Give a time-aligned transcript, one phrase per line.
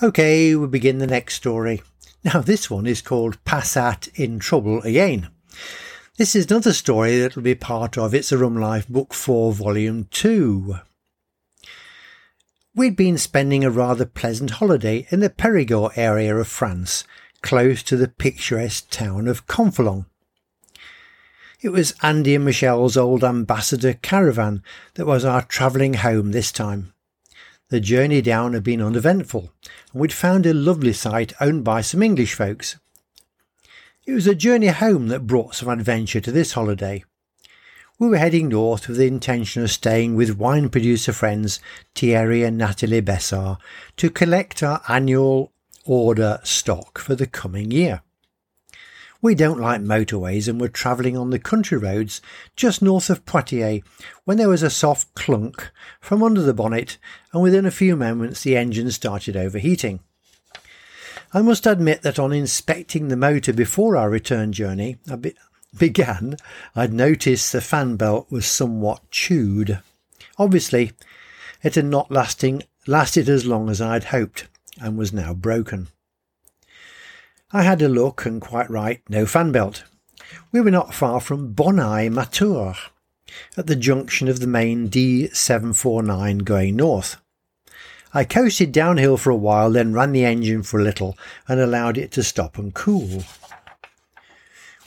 [0.00, 1.82] Okay, we begin the next story.
[2.22, 5.28] Now, this one is called Passat in Trouble Again.
[6.16, 9.52] This is another story that will be part of It's a Rum Life Book 4,
[9.54, 10.76] Volume 2.
[12.76, 17.02] We'd been spending a rather pleasant holiday in the Perigord area of France,
[17.42, 20.06] close to the picturesque town of Conflans.
[21.60, 24.62] It was Andy and Michelle's old ambassador caravan
[24.94, 26.92] that was our travelling home this time.
[27.70, 29.52] The journey down had been uneventful,
[29.92, 32.78] and we'd found a lovely site owned by some English folks.
[34.06, 37.04] It was a journey home that brought some adventure to this holiday.
[37.98, 41.60] We were heading north with the intention of staying with wine producer friends
[41.94, 43.58] Thierry and Natalie Bessard
[43.98, 45.52] to collect our annual
[45.84, 48.00] order stock for the coming year.
[49.20, 52.20] We don't like motorways and were travelling on the country roads
[52.54, 53.82] just north of Poitiers
[54.24, 56.98] when there was a soft clunk from under the bonnet
[57.32, 59.98] and within a few moments the engine started overheating.
[61.34, 65.34] I must admit that on inspecting the motor before our return journey be-
[65.76, 66.36] began,
[66.76, 69.80] I'd noticed the fan belt was somewhat chewed.
[70.38, 70.92] Obviously,
[71.62, 74.46] it had not lasting, lasted as long as I'd hoped
[74.80, 75.88] and was now broken.
[77.50, 79.84] I had a look and quite right, no fan belt.
[80.52, 82.74] We were not far from Bonneuil-Matour,
[83.56, 87.16] at the junction of the main D749 going north.
[88.12, 91.16] I coasted downhill for a while, then ran the engine for a little
[91.48, 93.24] and allowed it to stop and cool.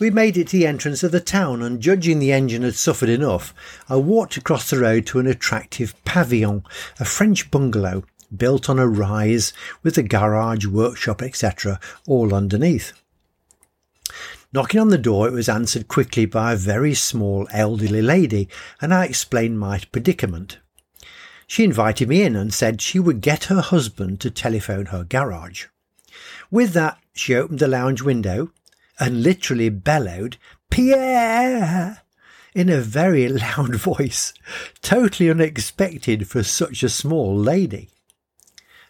[0.00, 3.08] We made it to the entrance of the town, and judging the engine had suffered
[3.08, 3.54] enough,
[3.88, 6.64] I walked across the road to an attractive pavilion,
[6.98, 8.02] a French bungalow
[8.34, 12.92] built on a rise with a garage, workshop, etc., all underneath.
[14.52, 18.48] Knocking on the door, it was answered quickly by a very small elderly lady,
[18.80, 20.58] and I explained my predicament.
[21.46, 25.66] She invited me in and said she would get her husband to telephone her garage.
[26.50, 28.50] With that, she opened the lounge window
[28.98, 30.36] and literally bellowed,
[30.70, 32.02] Pierre!
[32.54, 34.32] in a very loud voice,
[34.82, 37.88] totally unexpected for such a small lady.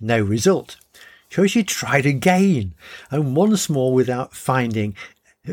[0.00, 0.76] No result.
[1.30, 2.74] So she tried again,
[3.10, 4.96] and once more without finding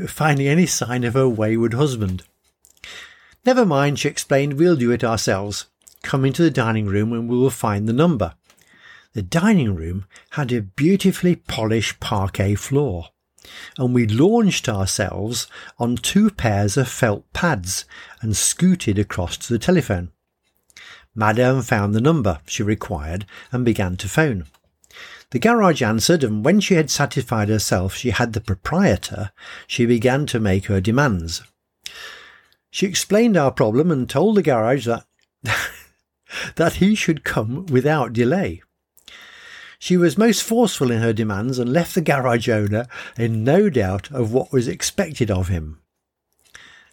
[0.07, 2.23] finding any sign of her wayward husband.
[3.45, 5.67] Never mind, she explained, we'll do it ourselves.
[6.03, 8.33] Come into the dining room and we will find the number.
[9.13, 13.09] The dining room had a beautifully polished parquet floor,
[13.77, 15.47] and we launched ourselves
[15.79, 17.85] on two pairs of felt pads
[18.21, 20.11] and scooted across to the telephone.
[21.17, 24.45] Madame found the number she required and began to phone.
[25.31, 29.31] The garage answered, and when she had satisfied herself she had the proprietor,
[29.65, 31.41] she began to make her demands.
[32.69, 35.05] She explained our problem and told the garage that
[36.55, 38.61] that he should come without delay.
[39.79, 42.85] She was most forceful in her demands and left the garage owner
[43.17, 45.81] in no doubt of what was expected of him.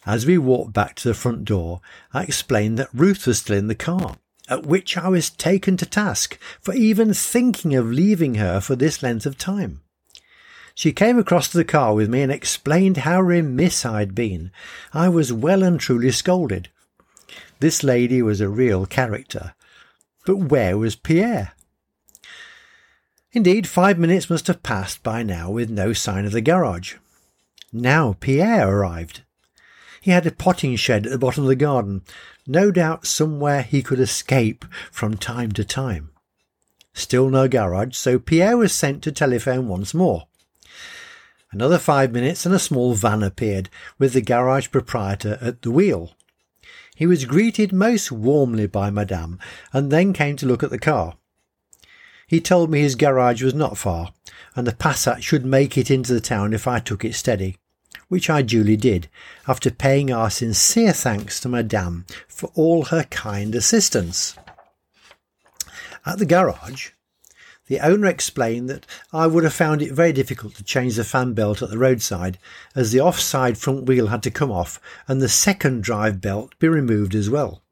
[0.06, 1.80] As we walked back to the front door,
[2.12, 4.16] I explained that Ruth was still in the car,
[4.48, 9.02] at which I was taken to task for even thinking of leaving her for this
[9.02, 9.80] length of time.
[10.74, 14.50] She came across to the car with me and explained how remiss I'd been.
[14.92, 16.68] I was well and truly scolded.
[17.60, 19.54] This lady was a real character.
[20.26, 21.52] But where was Pierre?
[23.32, 26.96] Indeed, five minutes must have passed by now with no sign of the garage.
[27.72, 29.22] Now Pierre arrived.
[30.04, 32.02] He had a potting shed at the bottom of the garden,
[32.46, 36.10] no doubt somewhere he could escape from time to time.
[36.92, 40.26] Still no garage, so Pierre was sent to telephone once more.
[41.52, 46.12] Another five minutes and a small van appeared, with the garage proprietor at the wheel.
[46.94, 49.38] He was greeted most warmly by Madame,
[49.72, 51.16] and then came to look at the car.
[52.26, 54.12] He told me his garage was not far,
[54.54, 57.56] and the Passat should make it into the town if I took it steady,
[58.08, 59.08] which I duly did,
[59.46, 64.36] after paying our sincere thanks to Madame for all her kind assistance.
[66.06, 66.90] At the garage,
[67.66, 71.32] the owner explained that I would have found it very difficult to change the fan
[71.32, 72.38] belt at the roadside,
[72.74, 76.68] as the offside front wheel had to come off and the second drive belt be
[76.68, 77.62] removed as well.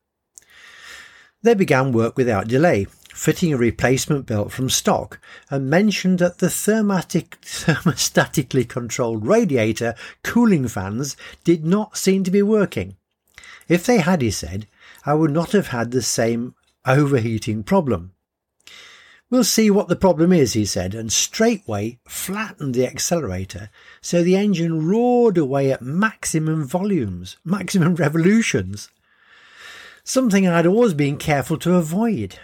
[1.42, 5.20] They began work without delay, fitting a replacement belt from stock,
[5.50, 12.42] and mentioned that the thermatic, thermostatically controlled radiator cooling fans did not seem to be
[12.42, 12.96] working.
[13.68, 14.66] If they had, he said,
[15.04, 16.54] I would not have had the same
[16.86, 18.12] overheating problem.
[19.32, 23.70] We'll see what the problem is, he said, and straightway flattened the accelerator
[24.02, 28.90] so the engine roared away at maximum volumes, maximum revolutions.
[30.04, 32.38] Something I'd always been careful to avoid.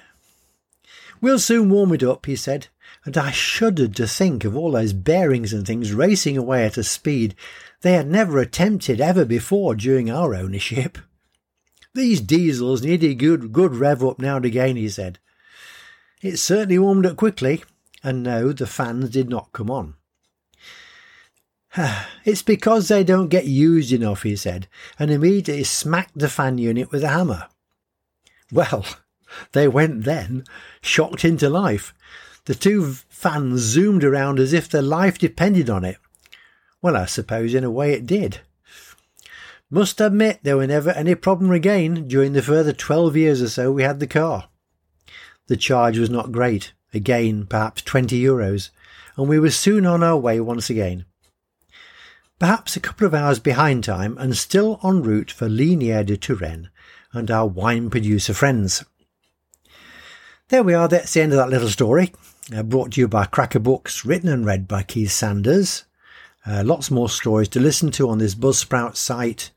[1.20, 2.68] We'll soon warm it up, he said,
[3.04, 6.84] and I shuddered to think of all those bearings and things racing away at a
[6.84, 7.34] speed
[7.80, 10.98] they had never attempted ever before during our ownership.
[11.94, 15.18] These diesels need a good, good rev up now and again, he said.
[16.22, 17.64] It certainly warmed up quickly,
[18.02, 19.94] and no, the fans did not come on.
[22.24, 24.68] it's because they don't get used enough, he said,
[24.98, 27.48] and immediately smacked the fan unit with a hammer.
[28.50, 28.86] Well,
[29.52, 30.44] they went then,
[30.80, 31.94] shocked into life.
[32.46, 35.98] The two fans zoomed around as if their life depended on it.
[36.80, 38.40] Well, I suppose in a way it did.
[39.70, 43.70] Must admit there were never any problem again during the further 12 years or so
[43.70, 44.48] we had the car.
[45.48, 48.70] The charge was not great, again perhaps 20 euros,
[49.16, 51.04] and we were soon on our way once again.
[52.38, 56.70] Perhaps a couple of hours behind time and still en route for Lignières de Touraine
[57.12, 58.84] and our wine producer friends.
[60.48, 62.10] There we are, that's the end of that little story.
[62.56, 65.84] Uh, brought to you by Cracker Books, written and read by Keith Sanders.
[66.46, 69.50] Uh, lots more stories to listen to on this Buzzsprout site.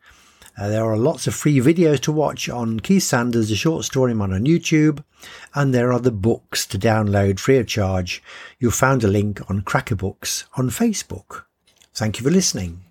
[0.57, 4.13] Uh, there are lots of free videos to watch on Keith Sanders, the short story
[4.13, 5.01] man on YouTube,
[5.55, 8.21] and there are the books to download free of charge.
[8.59, 11.45] You'll find a link on Cracker Books on Facebook.
[11.93, 12.83] Thank you for listening.